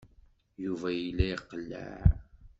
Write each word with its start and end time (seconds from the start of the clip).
Yuba 0.63 0.87
yella 0.91 1.25
iqelleɛ. 1.35 2.01